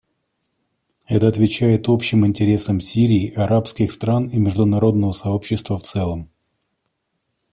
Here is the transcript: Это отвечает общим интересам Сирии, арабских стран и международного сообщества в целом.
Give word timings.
Это 1.05 1.27
отвечает 1.27 1.87
общим 1.87 2.25
интересам 2.25 2.81
Сирии, 2.81 3.31
арабских 3.35 3.91
стран 3.91 4.29
и 4.29 4.39
международного 4.39 5.11
сообщества 5.11 5.77
в 5.77 5.83
целом. 5.83 6.31